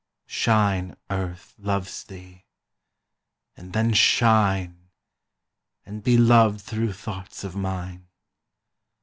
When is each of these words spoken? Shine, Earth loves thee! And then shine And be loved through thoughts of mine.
Shine, 0.25 0.97
Earth 1.11 1.53
loves 1.59 2.03
thee! 2.05 2.45
And 3.55 3.71
then 3.71 3.93
shine 3.93 4.89
And 5.85 6.01
be 6.01 6.17
loved 6.17 6.61
through 6.61 6.93
thoughts 6.93 7.43
of 7.43 7.55
mine. 7.55 8.07